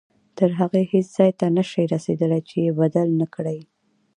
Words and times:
تر 0.37 0.49
هغې 0.59 0.83
هیڅ 0.91 1.07
ځای 1.17 1.31
ته 1.39 1.45
نه 1.57 1.63
شئ 1.71 1.83
رسېدلی 1.93 2.41
چې 2.49 2.55
یې 2.65 2.71
بدل 2.79 3.07
نه 3.19 3.27
کړئ. 3.33 3.59